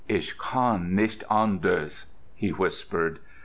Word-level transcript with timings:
"Ich 0.09 0.35
kann 0.35 0.95
nicht 0.95 1.23
anders," 1.29 2.07
he 2.33 2.49
whispered. 2.49 3.19